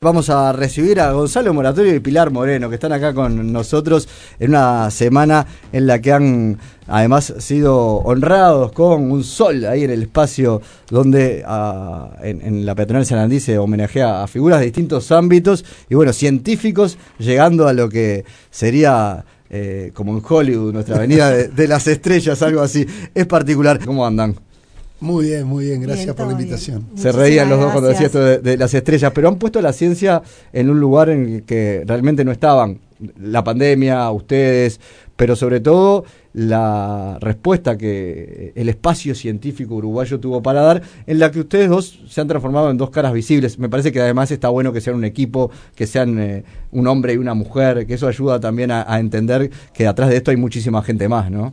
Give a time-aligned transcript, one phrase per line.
[0.00, 4.50] Vamos a recibir a Gonzalo Moratorio y Pilar Moreno, que están acá con nosotros en
[4.50, 10.02] una semana en la que han además sido honrados con un sol ahí en el
[10.02, 15.96] espacio donde ah, en, la peatonal San se homenajea a figuras de distintos ámbitos y
[15.96, 21.88] bueno, científicos llegando a lo que sería eh, como en Hollywood, nuestra avenida de las
[21.88, 22.86] estrellas, algo así.
[23.16, 23.84] Es particular.
[23.84, 24.36] ¿Cómo andan?
[25.00, 26.88] Muy bien, muy bien, gracias por la invitación.
[26.96, 30.22] Se reían los dos cuando decía esto de, las estrellas, pero han puesto la ciencia
[30.52, 32.80] en un lugar en el que realmente no estaban.
[33.20, 34.80] La pandemia, ustedes,
[35.14, 41.30] pero sobre todo la respuesta que el espacio científico uruguayo tuvo para dar, en la
[41.30, 43.56] que ustedes dos se han transformado en dos caras visibles.
[43.56, 47.12] Me parece que además está bueno que sean un equipo, que sean eh, un hombre
[47.12, 50.36] y una mujer, que eso ayuda también a, a entender que atrás de esto hay
[50.36, 51.52] muchísima gente más, ¿no?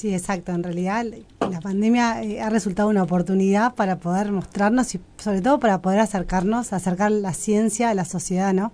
[0.00, 0.52] Sí, exacto.
[0.52, 1.04] En realidad
[1.40, 6.00] la pandemia eh, ha resultado una oportunidad para poder mostrarnos y sobre todo para poder
[6.00, 8.72] acercarnos, acercar la ciencia a la sociedad, ¿no?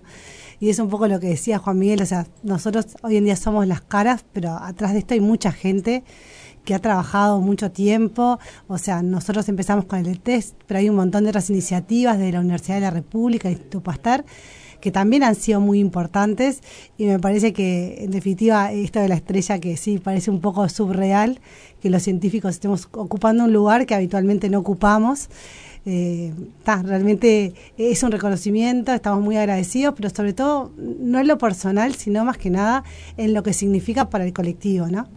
[0.61, 3.35] Y es un poco lo que decía Juan Miguel, o sea, nosotros hoy en día
[3.35, 6.05] somos las caras, pero atrás de esto hay mucha gente
[6.63, 8.39] que ha trabajado mucho tiempo,
[8.69, 12.31] o sea, nosotros empezamos con el test, pero hay un montón de otras iniciativas de
[12.31, 14.23] la Universidad de la República, Instituto Pasteur,
[14.79, 16.61] que también han sido muy importantes
[16.97, 20.67] y me parece que en definitiva esto de la estrella que sí parece un poco
[20.69, 21.39] subreal,
[21.81, 25.29] que los científicos estemos ocupando un lugar que habitualmente no ocupamos.
[25.89, 26.33] Eh,
[26.65, 32.25] realmente es un reconocimiento, estamos muy agradecidos, pero sobre todo no en lo personal, sino
[32.25, 32.83] más que nada
[33.15, 35.07] en lo que significa para el colectivo, ¿no?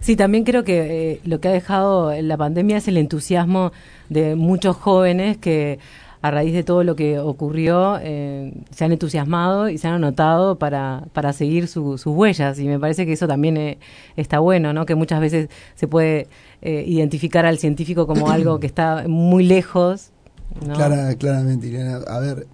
[0.00, 3.72] Sí, también creo que eh, lo que ha dejado la pandemia es el entusiasmo
[4.08, 5.78] de muchos jóvenes que
[6.20, 10.58] a raíz de todo lo que ocurrió, eh, se han entusiasmado y se han anotado
[10.58, 12.58] para, para seguir sus huellas.
[12.58, 13.78] Y me parece que eso también eh,
[14.16, 14.84] está bueno, ¿no?
[14.84, 16.26] Que muchas veces se puede
[16.62, 20.10] eh, identificar al científico como algo que está muy lejos.
[21.18, 21.98] claramente, Irene.
[22.08, 22.46] A ver,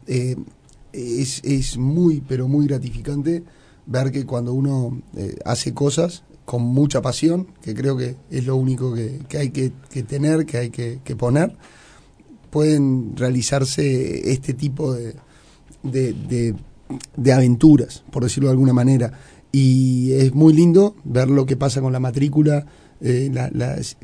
[0.92, 3.42] es, es muy, pero muy gratificante
[3.86, 5.02] ver que cuando uno
[5.44, 9.72] hace cosas con mucha pasión, que creo que es lo único que, que hay que,
[9.90, 11.56] que, tener, que hay que, que poner,
[12.54, 16.54] pueden realizarse este tipo de,
[17.16, 19.10] de, aventuras, por decirlo de alguna manera.
[19.50, 22.64] Y es muy lindo ver lo que pasa con la matrícula,
[23.00, 23.28] eh,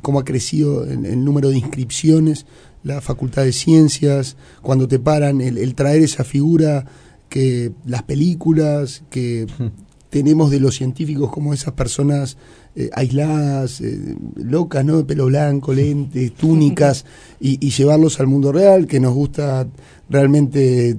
[0.03, 2.44] cómo ha crecido el, número de inscripciones,
[2.83, 6.87] la Facultad de Ciencias, cuando te paran, el, traer esa figura
[7.28, 9.90] que las películas que hmm.
[10.10, 12.37] Tenemos de los científicos como esas personas
[12.75, 14.98] eh, aisladas, eh, locas, ¿no?
[14.98, 17.06] De pelo blanco, lentes, túnicas,
[17.41, 19.66] y, llevarlos al mundo real, que nos gusta
[20.09, 20.97] realmente eh,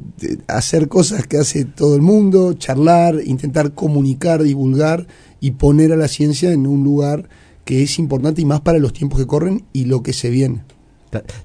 [0.48, 5.06] hacer cosas que hace todo el mundo, charlar, intentar comunicar, divulgar
[5.42, 7.28] y poner a la ciencia en un lugar
[7.66, 10.64] que es importante y más para los tiempos que corren y lo que se viene.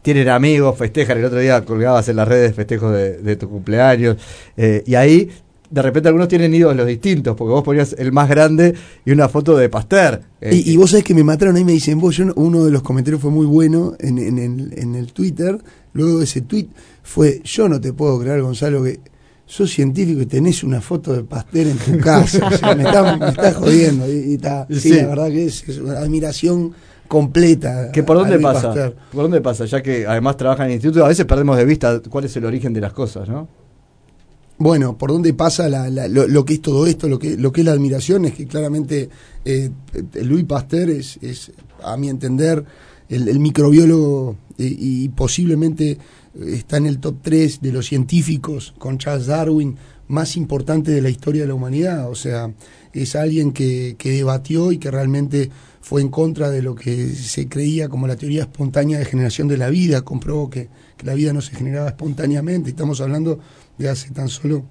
[0.03, 1.19] Tienen amigos, festejan.
[1.19, 4.17] El otro día colgabas en las redes festejos de, tu cumpleaños.
[4.57, 5.29] y ahí
[5.71, 9.57] de repente algunos tienen ídolos distintos, porque vos ponías el más grande y una foto
[9.57, 10.23] de Pasteur.
[10.41, 13.21] y, vos sabés que me mataron ahí me dicen, vos, yo, uno de los comentarios
[13.21, 15.59] fue muy bueno en, en, el, en el Twitter,
[15.93, 16.69] luego de ese tweet
[17.03, 19.01] fue, yo no te puedo creer, Gonzalo, que
[19.47, 23.55] sos científico y tenés una foto de Pasteur en tu casa, o sea, me estás
[23.55, 24.11] jodiendo.
[24.13, 26.75] Y, está, sí, la verdad que es, una admiración
[27.09, 27.93] completa.
[27.93, 28.93] ¿Que por dónde pasa?
[29.13, 29.65] ¿Por dónde pasa?
[29.65, 32.45] Ya que además trabaja en el instituto, a veces perdemos de vista cuál es el
[32.45, 33.49] origen de las cosas, ¿no?
[34.59, 37.73] Bueno, por dónde pasa lo, que es todo esto, lo que, lo que es la
[37.73, 39.11] admiración, es que claramente
[39.45, 39.71] eh,
[40.23, 41.53] Louis Pasteur es, es,
[41.83, 42.65] a mi entender,
[43.11, 45.99] el, microbiólogo eh, y posiblemente
[46.47, 49.77] está en el top 3 de los científicos con Charles Darwin
[50.09, 52.11] más importante de la historia de la humanidad.
[52.11, 52.51] O sea,
[52.93, 55.51] es alguien que, debatió y que realmente
[55.83, 59.59] fue en contra de lo que se creía como la teoría espontánea de generación de
[59.59, 60.69] la vida, comprobó que
[61.05, 62.71] la vida no se generaba espontáneamente.
[62.71, 63.39] Estamos hablando
[63.79, 64.65] de hace tan solo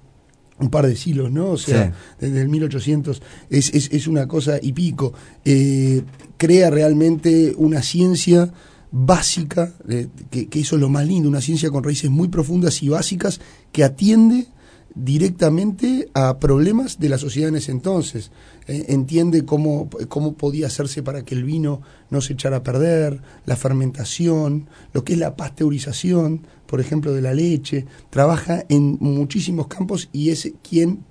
[0.58, 1.50] un par de siglos, ¿no?
[1.50, 5.12] O sea, desde el 1800 es, es, es una cosa y pico.
[5.44, 6.02] Eh,
[6.38, 8.52] crea realmente una ciencia
[8.90, 12.82] básica, eh, que, que, eso es lo más lindo, una ciencia con raíces muy profundas
[12.82, 13.40] y básicas
[13.72, 14.46] que atiende
[14.96, 18.32] directamente a problemas de la sociedad en ese entonces.
[18.66, 23.20] Eh, entiende cómo, cómo podía hacerse para que el vino no se echara a perder,
[23.44, 27.84] la fermentación, lo que es la pasteurización, por ejemplo, de la leche.
[28.10, 31.04] Trabaja en muchísimos campos y es quien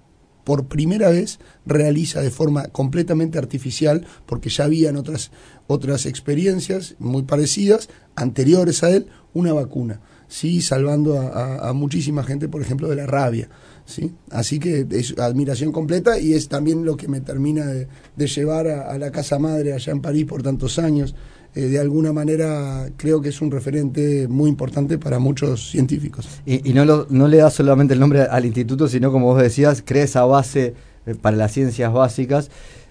[0.43, 5.31] por primera vez realiza de forma completamente artificial, porque ya habían otras,
[5.67, 10.61] otras experiencias muy parecidas, anteriores a él, una vacuna, ¿sí?
[10.61, 13.49] salvando a muchísima gente, por ejemplo, de la rabia.
[13.85, 14.13] ¿Sí?
[14.31, 17.87] Así que es admiración completa y es también lo que me termina de,
[18.27, 21.15] llevar a, la casa madre allá en París por tantos años.
[21.53, 26.27] eh, de alguna manera creo que es un referente muy importante para muchos científicos.
[26.45, 30.03] Y, no, no le da solamente el nombre al instituto, sino como vos decías, crea
[30.03, 30.73] esa base
[31.05, 32.49] eh, para las ciencias básicas,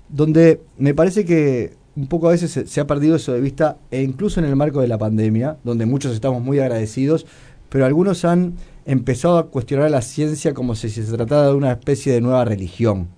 [0.09, 4.03] donde me parece que un poco a veces se, ha perdido eso de vista, e
[4.03, 7.27] incluso en el marco de la pandemia, donde muchos estamos muy agradecidos,
[7.69, 8.55] pero algunos han
[8.87, 13.09] empezado a cuestionar la ciencia como si se tratara de una especie de nueva religión,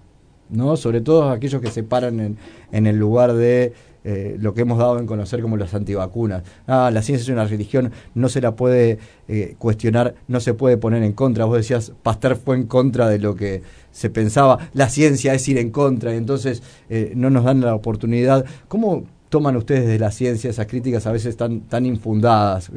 [0.51, 0.77] ¿no?
[0.77, 2.39] Sobre todo aquellos que se paran en,
[2.73, 3.73] en el lugar de
[4.09, 6.45] eh, lo que hemos dado en conocer como las antivacunas.
[6.69, 10.77] Ah, la ciencia es una religión, no se la puede eh, cuestionar, no se puede
[10.77, 11.45] poner en contra.
[11.45, 15.59] Vos decías, Pasteur fue en contra de lo que se pensaba, la ciencia es ir
[15.59, 18.45] en contra, y entonces eh, no nos dan la oportunidad.
[18.69, 22.71] ¿Cómo toman ustedes de la ciencia esas críticas a veces tan, tan infundadas,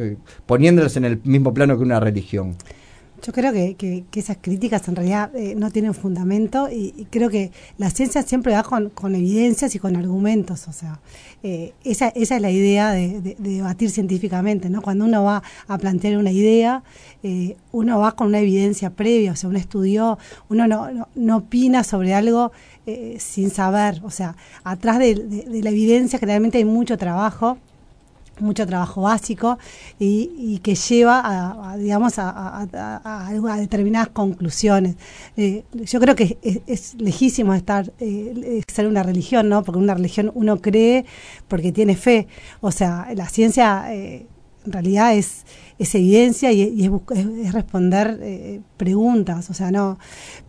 [0.47, 2.55] poniéndolas en el mismo plano que una religión?
[3.21, 7.51] Yo creo que, que, esas críticas en realidad eh, no tienen fundamento y, creo que
[7.77, 10.67] la ciencia siempre va con, con evidencias y con argumentos.
[10.67, 10.99] O sea,
[11.43, 14.69] eh, esa, esa es la idea de, debatir científicamente.
[14.69, 14.81] ¿no?
[14.81, 16.83] Cuando uno va a plantear una idea,
[17.23, 20.17] eh, uno va con una evidencia previa, o sea, uno estudió,
[20.49, 22.51] uno no, no, opina sobre algo
[23.19, 24.01] sin saber.
[24.03, 27.59] O sea, atrás de, de la evidencia generalmente hay mucho trabajo
[28.41, 29.57] mucho trabajo básico
[29.99, 32.67] y, que lleva a, digamos a,
[33.57, 34.95] determinadas conclusiones.
[35.37, 36.37] Eh, yo creo que
[36.67, 41.05] es, legítimo estar eh, ser una religión no porque una religión uno cree
[41.47, 42.27] porque tiene fe.
[42.61, 44.27] O sea la ciencia eh,
[44.65, 45.45] en realidad es
[45.79, 49.49] es evidencia y, es, responder eh, preguntas.
[49.49, 49.97] O sea, no,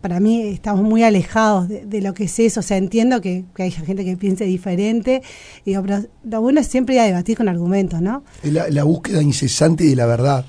[0.01, 2.59] para mí estamos muy alejados de, lo que es eso.
[2.59, 5.23] O sea, entiendo que, hay gente que piense diferente,
[5.63, 8.23] y, pero lo bueno es siempre ir a debatir con argumentos, ¿no?
[8.43, 10.45] La, búsqueda incesante de la verdad,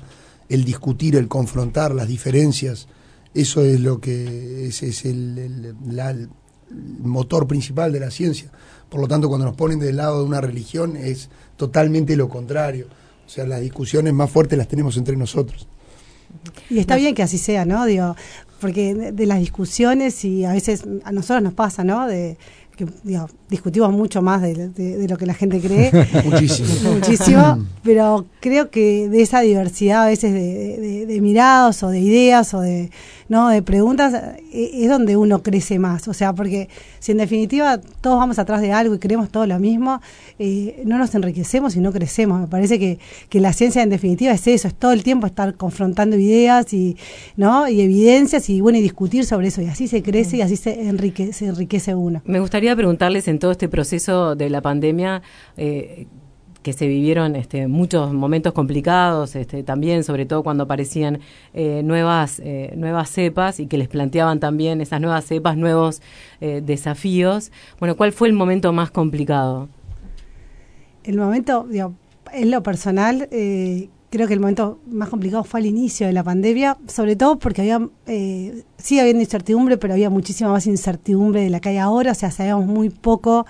[0.49, 2.89] el discutir, el confrontar las diferencias,
[3.33, 5.75] eso es lo que es, es el
[6.99, 8.51] motor principal de la ciencia.
[8.89, 12.87] Por lo tanto, cuando nos ponen del lado de una religión es totalmente lo contrario
[13.25, 15.67] o sea, las discusiones más fuertes las tenemos entre nosotros.
[16.69, 17.85] Y está bien que así sea, ¿no?
[17.85, 18.15] Digo,
[18.59, 22.07] porque de, las discusiones y a veces a nosotros nos pasa, ¿no?
[22.07, 22.37] De
[22.75, 22.87] que
[23.49, 25.91] discutimos mucho más de, lo que la gente cree.
[26.25, 26.91] Muchísimo.
[26.93, 27.65] Muchísimo.
[27.83, 32.89] pero creo que de esa diversidad a veces de, mirados o de ideas o de,
[33.29, 33.49] ¿no?
[33.49, 34.13] de preguntas
[34.51, 36.07] e, es donde uno crece más.
[36.07, 39.59] O sea, porque si en definitiva todos vamos atrás de algo y creemos todo lo
[39.59, 40.01] mismo,
[40.39, 42.41] eh, no nos enriquecemos y no crecemos.
[42.41, 42.99] Me parece que,
[43.29, 46.97] que la ciencia en definitiva es eso, es todo el tiempo estar confrontando ideas y,
[47.37, 47.67] ¿no?
[47.69, 49.61] y evidencias y bueno y discutir sobre eso.
[49.61, 52.21] Y así se crece y así se, enrique, se enriquece uno.
[52.25, 55.21] Me gustaría preguntarles en todo este proceso de la pandemia,
[55.57, 56.07] eh,
[56.61, 61.19] que se vivieron este, muchos momentos complicados, este, también sobre todo cuando aparecían
[61.53, 66.01] eh, nuevas, eh, nuevas cepas y que les planteaban también esas nuevas cepas, nuevos
[66.39, 67.51] desafíos.
[67.79, 69.67] Bueno, ¿cuál fue el momento más complicado?
[71.03, 71.67] El momento,
[72.31, 73.27] en lo personal,
[74.13, 77.61] creo que el momento más complicado fue al inicio de la pandemia, sobre todo porque
[77.61, 82.11] había, eh, sí había incertidumbre, pero había muchísima más incertidumbre de la que hay ahora,
[82.11, 83.47] o sea, sabíamos muy poco.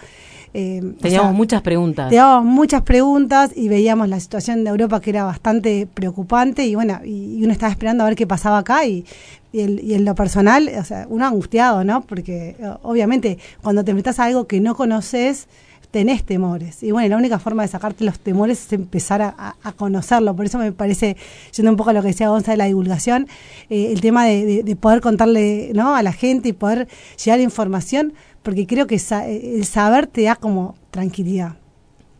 [0.53, 2.07] Eh, teníamos muchas preguntas.
[2.07, 7.01] Teníamos muchas preguntas y veíamos la situación de Europa que era bastante preocupante y bueno,
[7.03, 9.03] y, uno estaba esperando a ver qué pasaba acá y,
[9.51, 12.03] y, en lo personal, o sea, uno angustiado, ¿no?
[12.03, 15.49] Porque obviamente cuando te metas a algo que no conoces,
[15.93, 16.81] tenés temores.
[16.81, 20.35] Y bueno, la única forma de sacarte los temores es empezar a, conocerlo.
[20.35, 21.15] Por eso me parece,
[21.55, 23.27] yendo un poco a lo que decía Gonzalo de la divulgación,
[23.69, 25.95] eh, el tema de, poder contarle ¿no?
[25.95, 26.87] a la gente y poder
[27.23, 31.57] llegar información, porque creo que el saber te da como tranquilidad.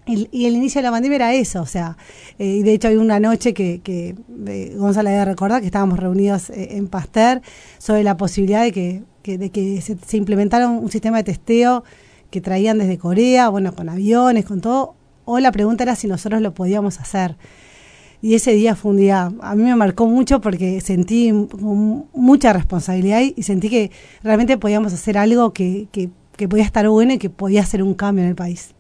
[0.06, 1.98] y el inicio de la pandemia era eso, o sea,
[2.38, 4.16] eh, de hecho hay una noche que, que
[4.48, 7.42] eh, Gonzalo debe recordar que estábamos reunidos en Pasteur
[7.80, 11.84] sobre la posibilidad de que, de que se, se implementara un sistema de testeo
[12.34, 16.42] que traían desde Corea, bueno, con aviones, con todo, o la pregunta era si nosotros
[16.42, 17.36] lo podíamos hacer.
[18.24, 23.22] Y ese día fue un día, a mí me marcó mucho porque sentí mucha responsabilidad
[23.36, 23.92] y sentí que
[24.24, 26.10] realmente podíamos hacer algo que, que,
[26.48, 28.74] podía estar bueno y que podía hacer un cambio en el país.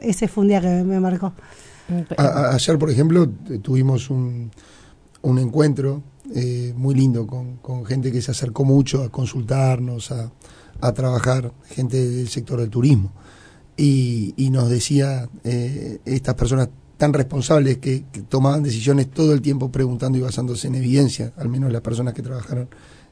[0.00, 1.32] Ese fue un día que me marcó.
[2.18, 3.28] ayer, por ejemplo,
[3.62, 4.50] tuvimos un,
[5.22, 6.02] un encuentro
[6.34, 10.32] eh, muy lindo con, con gente que se acercó mucho a consultarnos, a,
[10.80, 13.12] a trabajar gente del sector del turismo.
[13.76, 19.70] Y, y nos decía eh, estas personas tan responsables que, tomaban decisiones todo el tiempo
[19.70, 22.68] preguntando y basándose en evidencia, al menos las personas que trabajaron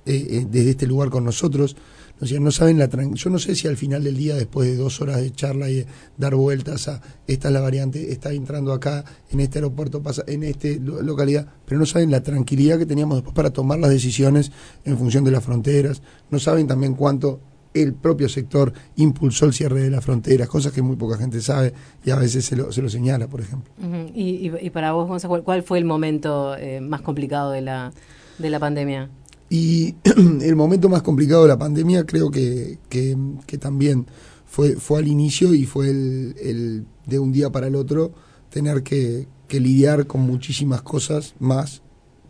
[0.06, 1.76] eh, eh, desde este lugar con nosotros,
[2.14, 4.76] nos decían, no saben la yo no sé si al final del día, después de
[4.76, 8.72] dos horas de charla y de dar vueltas a esta es la variante, está entrando
[8.72, 13.16] acá, en este aeropuerto pasa, en esta localidad, pero no saben la tranquilidad que teníamos
[13.16, 14.52] después para tomar las decisiones
[14.84, 17.40] en función de las fronteras, no saben también cuánto
[17.74, 21.74] el propio sector impulsó el cierre de las fronteras, cosas que muy poca gente sabe
[22.04, 23.72] y a veces se lo, se lo señala, por ejemplo.
[24.14, 27.92] ¿Y, y, para vos, Gonzalo, ¿cuál, fue el momento eh, más complicado de la,
[28.38, 29.10] de la pandemia?
[29.50, 29.96] Y
[30.42, 34.06] el momento más complicado de la pandemia creo que, que, también
[34.46, 38.12] fue, fue al inicio y fue el, el de un día para el otro
[38.50, 41.82] tener que, que lidiar con muchísimas cosas más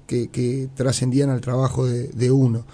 [0.06, 2.64] que, que trascendían al trabajo de, de uno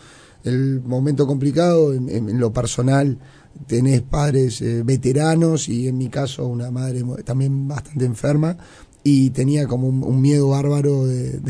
[0.45, 3.19] el momento complicado en, lo personal
[3.67, 8.57] tenés padres eh, veteranos y en mi caso una madre también bastante enferma
[9.03, 11.41] y tenía como un, miedo bárbaro de,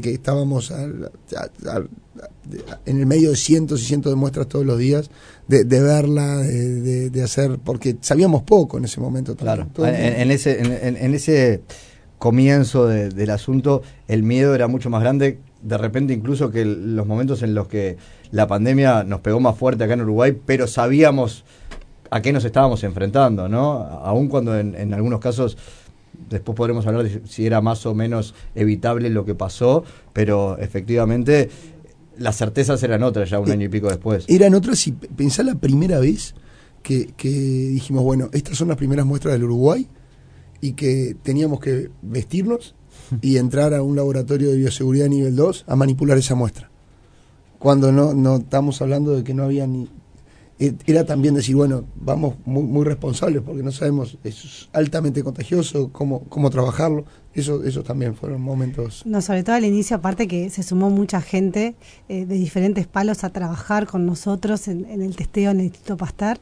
[0.00, 0.72] que estábamos
[2.86, 5.10] en el medio de cientos y cientos de muestras todos los días,
[5.48, 9.36] de, verla, de, hacer, porque sabíamos poco en ese momento.
[9.36, 11.62] Claro, en, ese, en, ese
[12.18, 17.42] comienzo del asunto el miedo era mucho más grande, de repente incluso que los momentos
[17.42, 17.96] en los que
[18.30, 21.44] la pandemia nos pegó más fuerte acá en Uruguay, pero sabíamos
[22.10, 23.72] a qué nos estábamos enfrentando, ¿no?
[23.82, 25.56] Aun cuando en, algunos casos
[26.30, 31.50] después podremos hablar de si era más o menos evitable lo que pasó, pero efectivamente
[32.16, 34.24] las certezas eran otras ya un eh, año y pico después.
[34.28, 36.34] Eran otras y pensá la primera vez
[36.82, 39.86] que, que dijimos, bueno, estas son las primeras muestras del Uruguay
[40.60, 42.74] y que teníamos que vestirnos
[43.22, 46.70] y entrar a un laboratorio de bioseguridad nivel 2 a manipular esa muestra
[47.58, 49.88] cuando no, no estamos hablando de que no había ni...
[50.60, 55.90] Eh, era también decir, bueno, vamos muy, muy responsables porque no sabemos, es altamente contagioso,
[55.92, 57.04] cómo, cómo trabajarlo.
[57.32, 59.06] Eso, esos también fueron momentos.
[59.06, 61.76] No, sobre todo al inicio, aparte que se sumó mucha gente
[62.08, 65.96] eh, de diferentes palos a trabajar con nosotros en, en el testeo en el Instituto
[65.96, 66.40] Pastar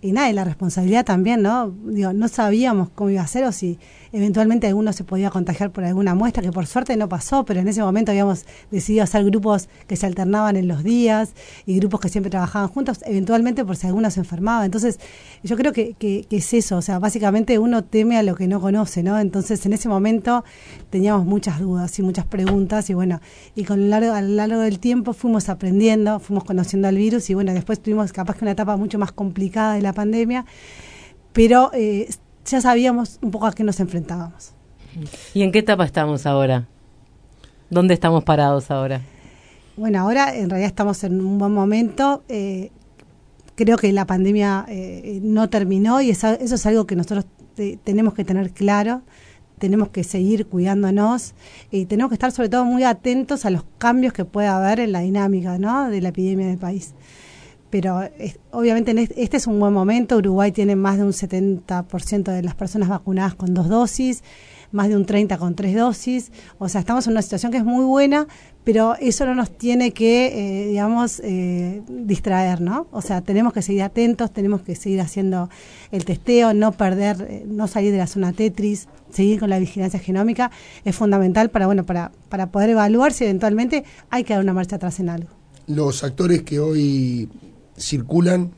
[0.00, 1.72] y nada, y la responsabilidad también, ¿no?
[1.84, 3.78] Digo, no sabíamos cómo iba a ser o si
[4.12, 7.68] eventualmente alguno se podía contagiar por alguna muestra, que por suerte no pasó, pero en
[7.68, 11.32] ese momento habíamos decidido hacer grupos que se alternaban en los días
[11.66, 14.64] y grupos que siempre trabajaban juntos, eventualmente por si alguno se enfermaba.
[14.64, 15.00] Entonces,
[15.42, 15.96] yo creo que,
[16.30, 19.18] es eso, o sea, básicamente uno teme a lo que no conoce, ¿no?
[19.18, 20.44] Entonces, en ese momento
[20.90, 23.20] teníamos muchas dudas y muchas preguntas y bueno,
[23.54, 27.34] y con largo, a lo largo del tiempo fuimos aprendiendo, fuimos conociendo al virus y
[27.34, 30.44] bueno, después tuvimos capaz que una etapa mucho más complicada de la pandemia,
[31.32, 32.08] pero eh,
[32.46, 34.52] ya sabíamos un poco a qué nos enfrentábamos.
[35.34, 36.66] ¿Y en qué etapa estamos ahora?
[37.70, 39.00] ¿Dónde estamos parados ahora?
[39.76, 42.22] Bueno, ahora en realidad estamos en un buen momento.
[42.28, 42.70] Eh,
[43.54, 47.24] creo que la pandemia eh, no terminó y eso, es algo que nosotros
[47.84, 49.02] tenemos que tener claro.
[49.58, 51.34] Tenemos que seguir cuidándonos
[51.70, 54.90] y tenemos que estar sobre todo muy atentos a los cambios que pueda haber en
[54.92, 55.88] la dinámica ¿no?
[55.88, 56.94] de la epidemia del país
[57.72, 58.02] pero
[58.50, 60.18] obviamente este, es un buen momento.
[60.18, 64.22] Uruguay tiene más de un 70% de las personas vacunadas con dos dosis,
[64.72, 66.32] más de un 30% con tres dosis.
[66.58, 68.26] O sea, estamos en una situación que es muy buena,
[68.62, 72.88] pero eso no nos tiene que, eh, digamos, eh, distraer, ¿no?
[72.92, 75.48] O sea, tenemos que seguir atentos, tenemos que seguir haciendo
[75.92, 79.98] el testeo, no perder, eh, no salir de la zona Tetris, seguir con la vigilancia
[79.98, 80.50] genómica.
[80.84, 84.76] Es fundamental para, bueno, para, para poder evaluar si eventualmente hay que dar una marcha
[84.76, 85.30] atrás en algo.
[85.68, 87.30] Los actores que hoy
[87.76, 88.52] circulan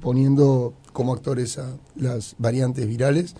[0.00, 3.34] poniendo como actores a las variantes virales,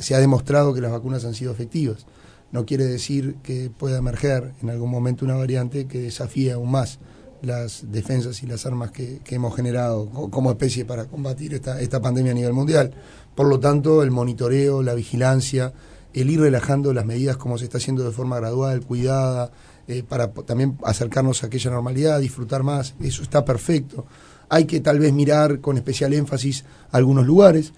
[0.00, 2.06] se ha demostrado que las vacunas han sido efectivas.
[2.52, 6.98] No quiere decir que pueda emerger en algún momento una variante que desafíe aún más
[7.42, 12.32] las defensas y las armas que, hemos generado como especie para combatir esta, esta pandemia
[12.32, 12.92] a nivel mundial.
[13.34, 15.72] Por lo tanto, el monitoreo, la vigilancia,
[16.14, 19.50] el ir relajando las medidas como se está haciendo de forma gradual, cuidada,
[19.86, 24.06] eh, para también acercarnos a aquella normalidad, disfrutar más, eso está perfecto.
[24.48, 27.72] Hay que tal vez mirar con especial énfasis algunos lugares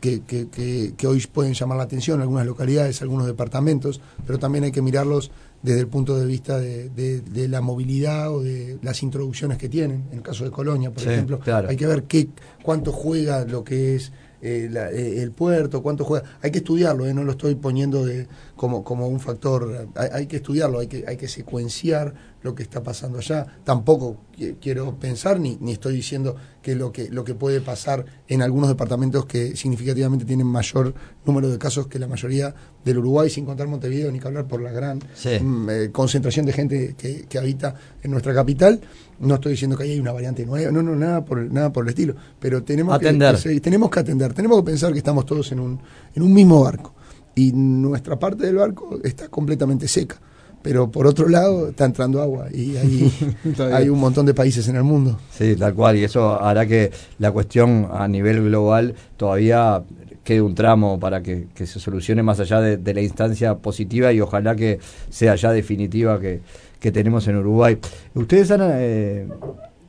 [0.00, 0.48] que, que,
[0.96, 5.30] que, hoy pueden llamar la atención, algunas localidades, algunos departamentos, pero también hay que mirarlos
[5.62, 10.04] desde el punto de vista de, de, la movilidad o de las introducciones que tienen.
[10.10, 12.28] En el caso de Colonia, por ejemplo, hay que ver qué,
[12.62, 16.38] cuánto juega lo que es eh, eh, el puerto, cuánto juega.
[16.42, 19.88] Hay que estudiarlo, eh, no lo estoy poniendo de, como, como un factor.
[19.96, 22.14] Hay, que estudiarlo, hay que, hay que secuenciar
[22.48, 23.46] lo que está pasando allá.
[23.62, 24.16] Tampoco
[24.60, 28.68] quiero pensar ni, ni estoy diciendo que lo que lo que puede pasar en algunos
[28.68, 30.94] departamentos que significativamente tienen mayor
[31.26, 34.62] número de casos que la mayoría del Uruguay, sin contar Montevideo, ni que hablar por
[34.62, 38.80] la gran mm, concentración de gente que, que habita en nuestra capital.
[39.20, 41.90] No estoy diciendo que hay una variante nueva, no, no, nada por, nada por el
[41.90, 42.94] estilo, pero tenemos
[43.42, 45.80] Que, tenemos que atender, tenemos que pensar que estamos todos en un,
[46.14, 46.94] en un mismo barco
[47.34, 50.18] y nuestra parte del barco está completamente seca.
[50.62, 53.12] Pero por otro lado está entrando agua y hay,
[53.72, 55.18] hay un montón de países en el mundo.
[55.30, 59.82] Sí, tal cual, y eso hará que la cuestión a nivel global todavía
[60.24, 64.54] quede un tramo para que, se solucione más allá de, la instancia positiva y ojalá
[64.56, 66.40] que sea ya definitiva que,
[66.80, 67.78] que tenemos en Uruguay.
[68.14, 69.26] Ustedes han, eh,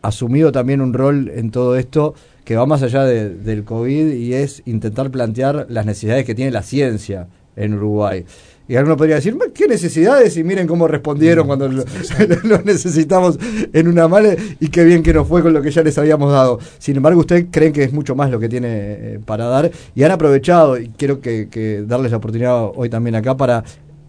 [0.01, 2.13] asumido también un rol en todo esto
[2.45, 6.63] que va más allá del COVID y es intentar plantear las necesidades que tiene la
[6.63, 8.25] ciencia en Uruguay.
[8.69, 10.37] Y alguno podría decir, ¿qué necesidades?
[10.37, 11.67] Y miren cómo respondieron cuando
[12.43, 13.39] lo, necesitamos
[13.73, 16.31] en una mala y qué bien que nos fue con lo que ya les habíamos
[16.31, 16.59] dado.
[16.77, 20.03] Sin embargo, ustedes creen que es mucho más lo que tiene eh, para dar y
[20.03, 23.63] han aprovechado, y quiero que, darles la oportunidad hoy también acá para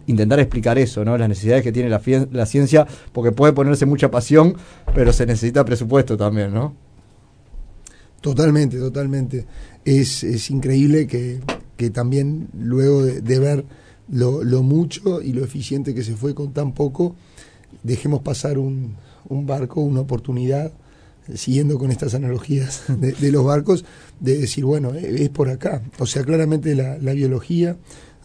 [0.05, 1.17] intentar explicar eso, ¿no?
[1.17, 1.99] Las necesidades que tiene la,
[2.31, 4.55] la ciencia, porque puede ponerse mucha pasión,
[4.93, 6.75] pero se necesita presupuesto también, ¿no?
[8.21, 9.47] Totalmente, totalmente.
[9.83, 11.39] Es, es increíble que,
[11.77, 13.65] que también luego de ver
[14.11, 17.15] lo, lo, mucho y lo eficiente que se fue con tan poco,
[17.83, 18.95] dejemos pasar un,
[19.29, 20.71] un barco, una oportunidad,
[21.35, 23.85] siguiendo con estas analogías de, los barcos,
[24.19, 25.81] de decir, bueno, es por acá.
[25.99, 27.77] O sea, claramente la, la biología,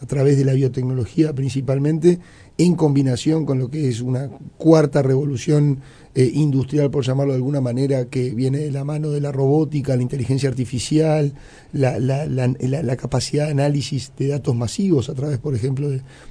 [0.03, 2.19] a través de la biotecnología principalmente,
[2.59, 5.81] en combinación con lo que es una cuarta revolución
[6.19, 9.95] eh, industrial, por llamarlo de alguna manera, que viene de la mano de la robótica,
[9.97, 11.35] la inteligencia artificial,
[11.75, 15.91] la, la, la, capacidad de análisis de datos masivos a través, por ejemplo,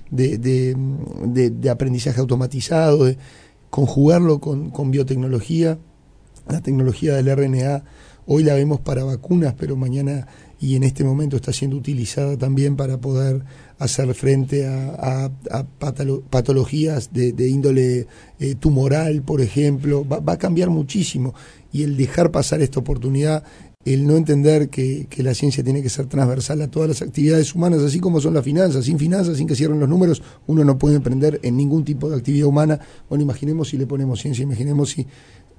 [0.09, 3.19] de, de, aprendizaje automatizado, de
[3.69, 5.77] conjugarlo con, con biotecnología,
[6.47, 7.83] la tecnología del RNA.
[8.27, 10.27] Hoy la vemos para vacunas, pero mañana
[10.59, 13.43] y en este momento está siendo utilizada también para poder
[13.77, 15.31] hacer frente a,
[16.29, 18.07] patologías de, índole
[18.39, 21.35] eh, tumoral, por ejemplo, va, a cambiar muchísimo.
[21.71, 23.43] Y el dejar pasar esta oportunidad,
[23.83, 27.53] el no entender que, que, la ciencia tiene que ser transversal a todas las actividades
[27.53, 28.85] humanas, así como son las finanzas.
[28.85, 32.15] Sin finanzas, sin que cierren los números, uno no puede emprender en ningún tipo de
[32.15, 32.79] actividad humana.
[33.07, 35.05] Bueno, imaginemos si le ponemos ciencia, imaginemos si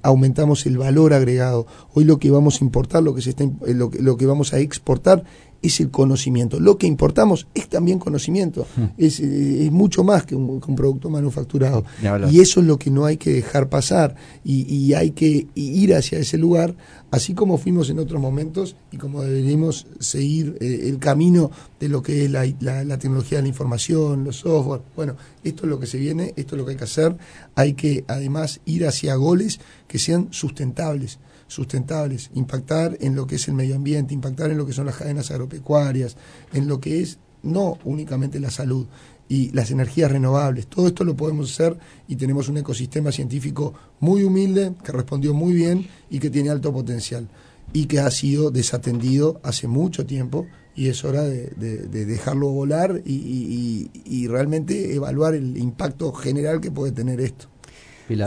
[0.03, 1.67] aumentamos el valor agregado.
[1.95, 4.59] Hoy lo que vamos a importar, lo que, se está, lo, lo que vamos a
[4.59, 5.25] exportar
[5.62, 6.60] es el conocimiento.
[6.60, 8.84] Lo que importamos es también conocimiento, hmm.
[8.98, 11.84] es, es, mucho más que un, producto manufacturado.
[12.30, 15.94] Y eso es lo que no hay que dejar pasar y, y, hay que ir
[15.94, 16.76] hacia ese lugar,
[17.10, 22.02] así como fuimos en otros momentos y como deberíamos seguir eh, el camino de lo
[22.02, 24.82] que es la, la, tecnología de la información, los software.
[24.94, 27.16] Bueno, esto es lo que se viene, esto es lo que hay que hacer.
[27.54, 33.49] Hay que además ir hacia goles que sean sustentables sustentables, impactar en lo que es
[33.49, 36.17] el medio ambiente, impactar en lo que son las cadenas agropecuarias,
[36.52, 38.87] en lo que es no únicamente la salud
[39.28, 40.67] y las energías renovables.
[40.67, 41.78] Todo esto lo podemos hacer
[42.09, 46.73] y tenemos un ecosistema científico muy humilde, que respondió muy bien y que tiene alto
[46.73, 47.28] potencial
[47.73, 51.49] y que ha sido desatendido hace mucho tiempo y es hora de,
[51.89, 57.49] dejarlo volar y realmente evaluar el impacto general que puede tener esto.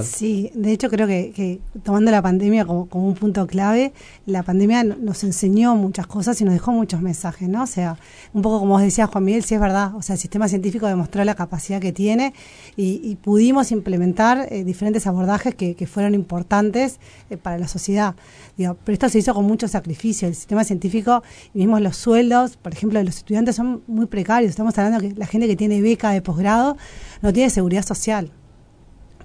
[0.03, 3.93] Sí, de hecho creo que, tomando la pandemia como, un punto clave,
[4.25, 7.63] la pandemia nos enseñó muchas cosas y nos dejó muchos mensajes, ¿no?
[7.63, 7.97] O sea,
[8.33, 10.85] un poco como vos decías Juan Miguel, sí es verdad, o sea, el sistema científico
[10.85, 12.33] demostró la capacidad que tiene
[12.75, 18.15] y, pudimos implementar eh, diferentes abordajes que, fueron importantes eh, para la sociedad.
[18.57, 20.27] Digo, pero esto se hizo con mucho sacrificio.
[20.27, 24.49] El sistema científico, y mismo los sueldos, por ejemplo, de los estudiantes son muy precarios.
[24.49, 26.77] Estamos hablando que la gente que tiene beca de posgrado
[27.21, 28.31] no tiene seguridad social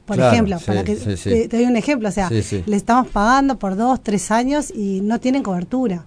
[0.04, 4.02] por ejemplo, para que Te, doy un ejemplo, o sea, le estamos pagando por dos,
[4.02, 6.04] tres años y no tienen cobertura.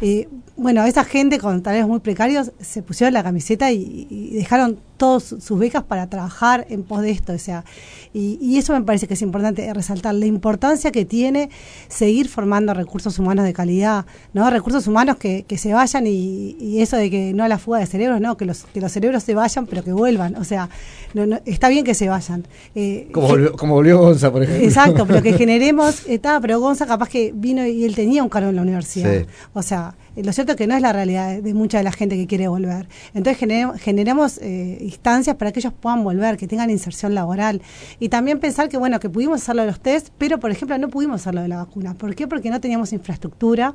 [0.00, 0.28] Eh,
[0.58, 5.56] bueno, esa gente con talleres muy precarios se pusieron la camiseta y, dejaron todas sus
[5.56, 7.32] becas para trabajar en pos de esto.
[7.32, 7.64] O sea,
[8.12, 11.48] y, eso me parece que es importante resaltar la importancia que tiene
[11.86, 14.50] seguir formando recursos humanos de calidad, ¿no?
[14.50, 17.86] Recursos humanos que, que se vayan y, eso de que no a la fuga de
[17.86, 20.34] cerebros, no, que los, que los cerebros se vayan pero que vuelvan.
[20.36, 20.68] O sea,
[21.14, 22.46] no, está bien que se vayan.
[22.74, 24.66] Eh, como, volvió, como volvió Gonza, por ejemplo.
[24.66, 28.50] Exacto, pero que generemos, estaba, pero Gonza capaz que vino y él tenía un cargo
[28.50, 29.24] en la universidad.
[29.52, 31.92] O sea, eh, lo cierto es que no es la realidad de mucha de la
[31.92, 32.88] gente que quiere volver.
[33.14, 33.38] Entonces
[33.80, 37.62] generemos eh, instancias para que ellos puedan volver, que tengan inserción laboral.
[37.98, 40.88] Y también pensar que, bueno, que pudimos hacerlo de los test, pero, por ejemplo, no
[40.88, 41.94] pudimos hacerlo de la vacuna.
[41.94, 42.26] ¿Por qué?
[42.26, 43.74] Porque no teníamos infraestructura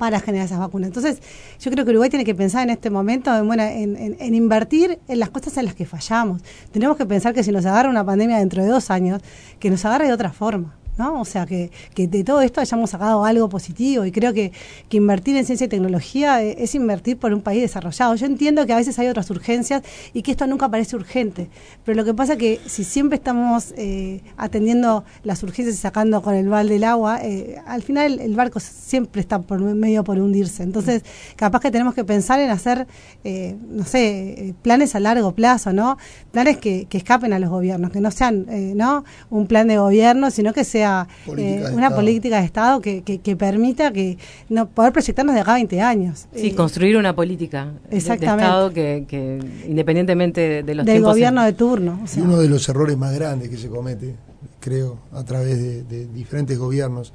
[0.00, 0.88] para generar esas vacunas.
[0.88, 1.20] Entonces,
[1.60, 5.18] yo creo que Uruguay tiene que pensar en este momento en, bueno, en, invertir en
[5.18, 6.42] las cosas en las que fallamos.
[6.72, 9.20] Tenemos que pensar que si nos agarra una pandemia dentro de dos años,
[9.58, 10.79] que nos agarre de otra forma.
[10.98, 11.20] ¿No?
[11.20, 14.52] O sea, que, que, de todo esto hayamos sacado algo positivo y creo que,
[14.88, 18.14] que invertir en ciencia y tecnología e, es, invertir por un país desarrollado.
[18.14, 21.48] Yo entiendo que a veces hay otras urgencias y que esto nunca parece urgente,
[21.84, 26.22] pero lo que pasa es que si siempre estamos eh, atendiendo las urgencias y sacando
[26.22, 30.18] con el balde del agua, eh, al final el, barco siempre está por medio por
[30.18, 30.62] hundirse.
[30.62, 31.02] Entonces,
[31.36, 32.86] capaz que tenemos que pensar en hacer,
[33.24, 35.98] eh, no sé, planes a largo plazo, ¿no?
[36.30, 39.04] Planes que, que escapen a los gobiernos, que no sean, ¿no?
[39.28, 40.89] Un plan de gobierno, sino que sea
[41.36, 45.54] eh, una política de Estado que, que, permita que no poder proyectarnos de acá a
[45.54, 46.26] 20 años.
[46.34, 52.00] Sí, eh, construir una política de, Estado que, independientemente de los del gobierno de turno.
[52.16, 54.14] Y uno de los errores más grandes que se comete
[54.60, 57.12] creo, a través de, diferentes gobiernos,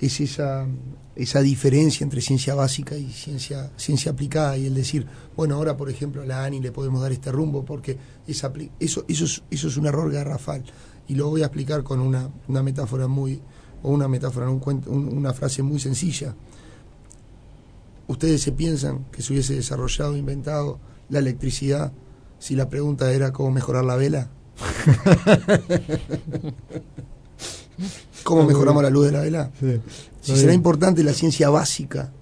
[0.00, 0.66] es esa,
[1.14, 5.90] esa diferencia entre ciencia básica y ciencia, ciencia aplicada y el decir, bueno, ahora por
[5.90, 9.76] ejemplo a la ANI le podemos dar este rumbo porque eso, eso, es, eso es
[9.76, 10.64] un error garrafal.
[11.08, 13.40] Y lo voy a explicar con una, una metáfora muy,
[13.82, 16.34] o una metáfora, un una frase muy sencilla.
[18.06, 21.92] ¿Ustedes se piensan que se hubiese desarrollado, inventado la electricidad
[22.38, 24.28] si la pregunta era cómo mejorar la vela?
[28.24, 29.50] ¿Cómo mejoramos la luz de la vela?
[30.20, 32.12] Si será importante la ciencia básica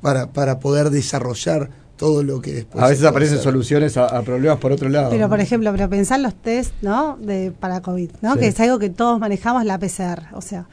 [0.00, 2.82] para, para poder desarrollar todo lo que después.
[2.82, 5.10] A veces aparecen soluciones a, problemas por otro lado.
[5.10, 7.16] Pero, por ejemplo, pero pensar los test, ¿no?
[7.16, 8.36] De, para COVID, ¿no?
[8.36, 10.34] Que es algo que todos manejamos, la PCR.
[10.34, 10.66] O sea,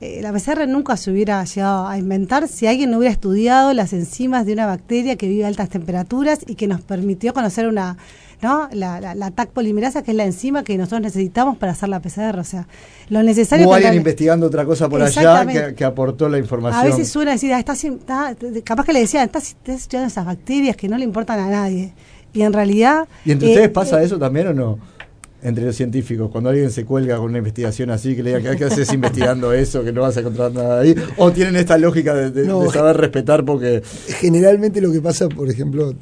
[0.00, 3.92] eh, la PCR nunca se hubiera llegado a inventar si alguien no hubiera estudiado las
[3.92, 7.96] enzimas de una bacteria que vive a altas temperaturas y que nos permitió conocer una,
[8.46, 8.68] ¿no?
[8.72, 12.38] La, la, TAC polimerasa, que es la enzima que nosotros necesitamos para hacer la PCR.
[12.38, 12.68] O sea,
[13.08, 13.68] lo necesario.
[13.68, 16.80] O alguien investigando otra cosa por allá que, aportó la información.
[16.80, 20.88] A veces suena decir, ah, está, capaz que le decían, estás, estudiando esas bacterias que
[20.88, 21.92] no le importan a nadie.
[22.32, 23.08] Y en realidad.
[23.24, 24.78] ¿Y entre ustedes eh, pasa eh, eso también o no?
[25.42, 28.64] Entre los científicos, cuando alguien se cuelga con una investigación así, que le diga que
[28.64, 32.46] haces investigando eso, que no vas a encontrar nada ahí, o tienen esta lógica de,
[32.72, 33.82] saber respetar porque...
[34.20, 35.94] Generalmente lo que pasa, por ejemplo,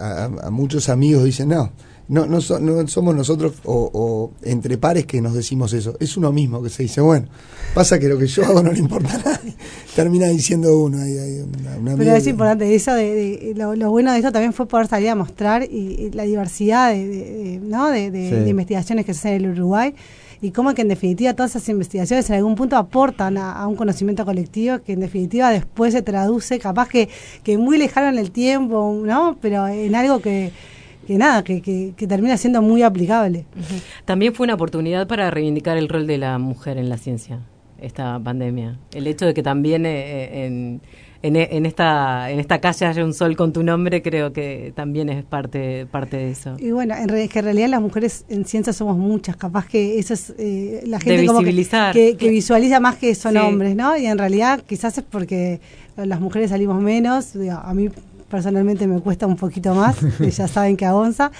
[0.00, 1.72] a muchos amigos dicen, no,
[2.08, 6.70] no, no, somos nosotros o, entre pares que nos decimos eso, es uno mismo que
[6.70, 7.26] se dice, bueno,
[7.74, 9.54] pasa que lo que yo hago no le importa a nadie,
[9.94, 10.98] termina diciendo uno.
[11.96, 15.62] Pero es importante, eso de, lo, bueno de esto también fue poder salir a mostrar
[15.64, 17.90] y, la diversidad de, ¿no?
[17.90, 19.94] de, investigaciones que se hacen en el Uruguay
[20.40, 24.24] y cómo que en definitiva todas esas investigaciones en algún punto aportan a, un conocimiento
[24.24, 27.08] colectivo que en definitiva después se traduce, capaz que,
[27.42, 29.36] que muy lejano en el tiempo, ¿no?
[29.42, 30.52] Pero en algo que
[31.08, 33.46] que nada, que, que, termina siendo muy aplicable.
[34.04, 37.40] También fue una oportunidad para reivindicar el rol de la mujer en la ciencia,
[37.80, 38.78] esta pandemia.
[38.92, 40.82] El hecho de que también eh, eh, en,
[41.22, 45.24] en, esta en esta calle haya un sol con tu nombre, creo que también es
[45.24, 46.56] parte parte de eso.
[46.58, 50.12] Y bueno, en, que en realidad las mujeres en ciencia somos muchas, capaz que eso
[50.12, 51.26] es eh, la gente
[52.18, 53.96] que, visualiza más que son hombres, ¿no?
[53.96, 55.62] Y en realidad quizás es porque
[55.96, 57.88] las mujeres salimos menos, a mí
[58.28, 59.96] personalmente me cuesta un poquito más,
[60.36, 61.30] ya saben que avanza.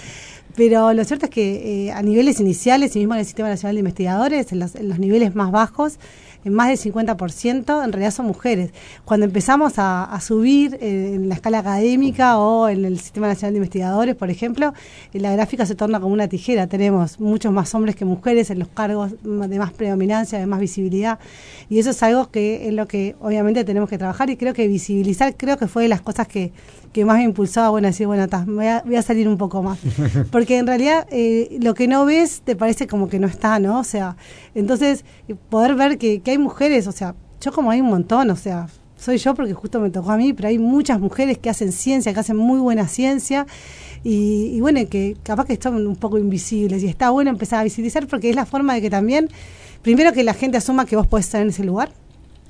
[0.57, 3.77] Pero lo cierto es que eh, a niveles iniciales, y mismo en el Sistema Nacional
[3.77, 5.99] de Investigadores, en los, en los niveles más bajos,
[6.45, 8.71] en más del 50% en realidad son mujeres.
[9.05, 13.59] Cuando empezamos a, subir eh, en la escala académica o en el Sistema Nacional de
[13.59, 14.75] Investigadores, por ejemplo,
[15.13, 16.67] eh, la gráfica se torna como una tijera.
[16.67, 21.19] Tenemos muchos más hombres que mujeres en los cargos de más predominancia, de más visibilidad.
[21.69, 24.67] Y eso es algo que es lo que obviamente tenemos que trabajar y creo que
[24.69, 26.53] visibilizar, creo que fue de las cosas que,
[26.93, 29.79] que más me impulsaba, bueno, decir, bueno, voy, a, voy, a, salir un poco más.
[30.31, 33.81] Porque en realidad eh, lo que no ves te parece como que no está, ¿no?
[33.81, 34.17] O sea,
[34.55, 35.05] entonces
[35.49, 38.69] poder ver que, que hay mujeres, o sea, yo como hay un montón, o sea,
[38.99, 42.13] soy yo porque justo me tocó a mí, pero hay muchas mujeres que hacen ciencia,
[42.13, 43.47] que hacen muy buena ciencia.
[44.05, 48.07] Y, bueno, que capaz que están un poco invisibles y está bueno empezar a visibilizar
[48.07, 49.29] porque es la forma de que también,
[49.83, 51.91] primero que la gente asuma que vos podés estar en ese lugar,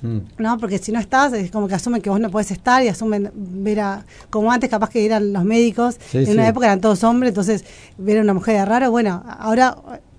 [0.03, 0.19] Mm.
[0.39, 0.59] ¿no?
[0.59, 3.31] Porque si no estás, es como que asumen que vos no puedes estar y asumen
[3.35, 7.31] ver a, como antes capaz que eran los médicos, en una época eran todos hombres,
[7.31, 7.65] entonces
[7.97, 9.77] ver a una mujer de raro, bueno, ahora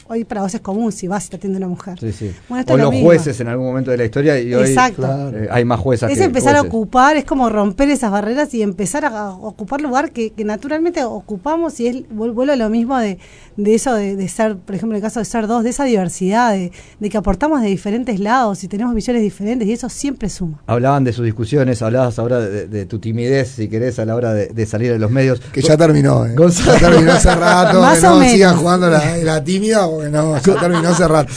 [0.10, 1.98] hoy para vos es común si vas y te atiende una mujer.
[2.68, 6.12] o los jueces en algún momento de la historia y hoy eh, hay más jueces.
[6.12, 10.34] Es empezar a ocupar, es como romper esas barreras y empezar a, ocupar lugar que,
[10.44, 13.20] naturalmente ocupamos y es vuelvo a lo mismo de,
[13.56, 16.54] de eso de, ser, por ejemplo, en el caso de ser dos, de esa diversidad,
[16.54, 16.72] de,
[17.10, 20.62] que aportamos de diferentes lados y tenemos visiones diferentes y eso siempre suma.
[20.66, 24.66] Hablaban de sus discusiones, hablabas ahora de, tu timidez, si querés, a la hora de,
[24.66, 25.40] salir de los medios.
[25.40, 26.36] Que ya terminó, ¿eh?
[26.36, 31.34] ya terminó hace rato, Más no sigan jugando la, la tímida no, ya terminó rato.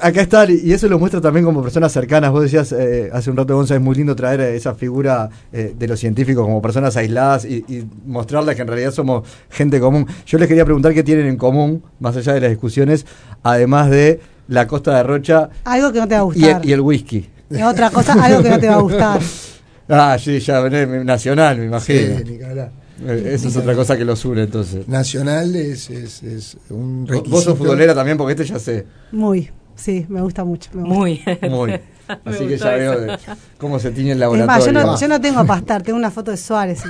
[0.00, 2.30] Acá está, y eso lo muestra también como personas cercanas.
[2.30, 5.88] Vos decías eh, hace un rato, González, es muy lindo traer esa figura eh, de
[5.88, 10.06] los científicos como personas aisladas y, y, mostrarles que en realidad somos gente común.
[10.26, 13.06] Yo les quería preguntar qué tienen en común, más allá de las discusiones,
[13.42, 15.48] además de la costa de Rocha.
[15.64, 16.64] Algo que no te va a gustar.
[16.64, 17.28] Y, el whisky.
[17.64, 19.20] otra cosa, algo que no te va a gustar.
[19.88, 22.18] ah, sí, ya, nacional, me imagino.
[22.18, 22.68] Sí, eh,
[23.06, 24.86] Esa es otra cosa que los une entonces.
[24.86, 27.30] Nacional es, es, es un requisito.
[27.30, 28.86] Vos sos futbolera también porque este ya sé.
[29.12, 30.70] Muy, sí, me gusta mucho.
[30.74, 31.20] Muy.
[31.50, 31.80] Muy.
[32.24, 33.16] Así que ya veo
[33.58, 34.80] cómo se tiene el laboratorio.
[34.80, 36.82] Es más, yo no, tengo a pastar, tengo una foto de Suárez.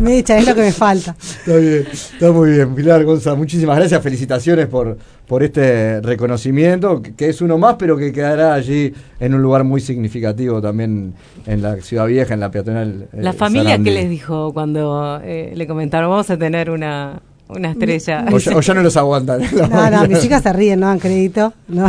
[0.00, 1.14] me echa, es lo que me falta.
[1.20, 2.74] Está bien, está muy bien.
[2.74, 4.96] Pilar González, muchísimas gracias, felicitaciones por,
[5.26, 9.80] por este reconocimiento, que, es uno más, pero que quedará allí en un lugar muy
[9.80, 11.14] significativo también
[11.46, 13.08] en la Ciudad Vieja, en la peatonal.
[13.12, 17.70] Eh, la familia, ¿qué les dijo cuando eh, le comentaron, vamos a tener una una
[17.70, 18.26] estrella.
[18.30, 19.42] O ya, o ya no los aguantan.
[19.70, 21.52] No, no, mis chicas se ríen, no dan crédito.
[21.68, 21.88] No.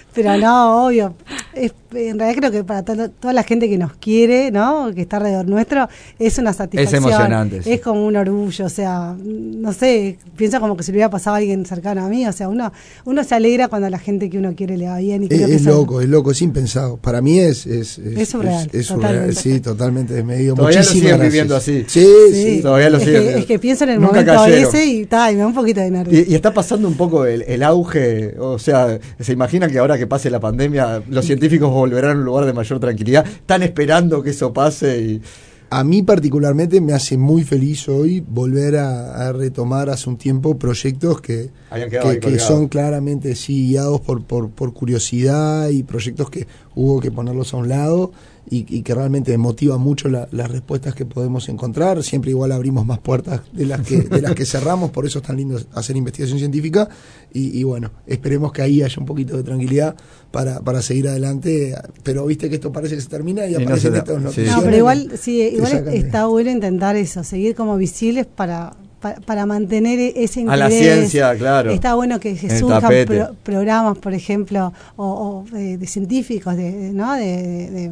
[0.13, 1.13] Pero no, obvio.
[1.53, 4.91] Es, en realidad creo que para to- toda la gente que nos quiere, ¿no?
[4.95, 7.03] Que está alrededor nuestro, es una satisfacción.
[7.03, 7.71] emocionante, sí.
[7.73, 11.35] Es como un orgullo, o sea, no sé, piensa como que si le hubiera pasado
[11.35, 12.71] a alguien cercano a mí, o sea, uno
[13.05, 15.23] uno se alegra cuando a la gente que uno quiere le va bien.
[15.23, 16.95] Y Es, es loco, es loco, es impensado.
[16.97, 17.65] Para mí es.
[17.65, 19.35] Es, Es surreal, es surreal, totalmente.
[19.41, 20.55] sí, totalmente desmedido.
[20.55, 21.27] Todavía lo siguen gracias.
[21.29, 21.83] viviendo así.
[21.87, 22.61] Sí, Sí, sí.
[22.61, 23.23] todavía lo es siguen.
[23.23, 25.53] que, es que pienso en el Nunca momento ese y, ta, y me da un
[25.53, 26.19] poquito de nervio.
[26.19, 29.97] Y, y está pasando un poco el, el auge, o sea, se imagina que ahora
[30.01, 33.23] que pase la pandemia, los científicos volverán a un lugar de mayor tranquilidad.
[33.23, 35.21] Están esperando que eso pase y
[35.69, 40.57] A mí particularmente me hace muy feliz hoy volver a, a retomar hace un tiempo
[40.57, 41.51] proyectos que,
[42.19, 47.53] que, son claramente sí guiados por, por, por curiosidad y proyectos que hubo que ponerlos
[47.53, 48.11] a un lado
[48.49, 52.01] y, y que realmente motiva mucho la- las respuestas que podemos encontrar.
[52.03, 55.25] Siempre igual abrimos más puertas de las que, de las que cerramos, por eso es
[55.25, 56.89] tan lindo hacer investigación científica
[57.33, 59.95] y, y bueno, esperemos que ahí haya un poquito de tranquilidad
[60.31, 63.63] para, para seguir adelante, pero viste que esto parece que se termina y, Y no
[63.63, 64.23] aparecen da- estas sí.
[64.23, 64.55] noticias.
[64.57, 69.45] No, pero igual, sí, igual está bueno intentar eso, seguir como visibles para, para, para
[69.45, 70.61] mantener e- ese interés.
[70.61, 71.71] a la ciencia, claro.
[71.71, 76.71] Está bueno que, que surjan pro- programas, por ejemplo, o, o, eh, de científicos, de,
[76.71, 77.13] de- ¿no?
[77.13, 77.91] De, de- de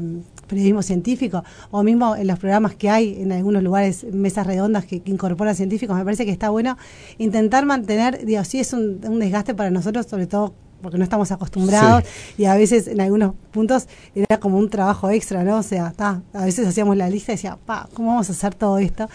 [0.49, 4.99] periodismo científico, o mismo en los programas que hay en algunos lugares, mesas redondas que,
[5.01, 5.95] que incorporan científicos.
[5.95, 6.77] Me parece que está bueno
[7.17, 11.31] intentar mantener, digo, sí es un, un desgaste para nosotros, sobre todo porque no estamos
[11.31, 12.03] acostumbrados
[12.37, 15.57] y a veces en algunos puntos era como un trabajo extra, ¿no?
[15.57, 18.55] O sea, ta, a veces hacíamos la lista y decía, pa, ¿cómo vamos a hacer
[18.55, 19.09] todo esto?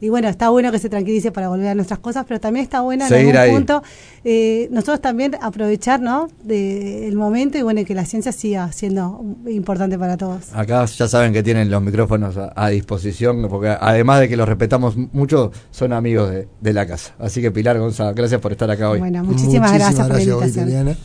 [0.00, 2.80] Y bueno, está bueno que se tranquilice para volver a nuestras cosas, pero también está
[2.80, 3.50] bueno en algún ahí.
[3.50, 3.82] punto
[4.24, 6.28] eh, nosotros también aprovechar, ¿no?
[6.42, 10.52] De, el momento y bueno, que la ciencia siga siendo importante para todos.
[10.52, 14.48] acá ya saben que tienen los micrófonos a, a disposición, porque además de que los
[14.48, 17.14] respetamos mucho, son amigos de, de la casa.
[17.18, 18.98] Así que Pilar González, gracias por estar acá hoy.
[18.98, 20.68] Bueno, muchísimas, gracias por la gracias, invitación.
[20.68, 20.96] Italiana.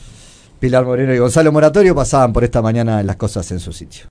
[0.60, 4.06] Pilar Moreno y Gonzalo Moratorio pasaban por esta mañana las cosas en su sitio.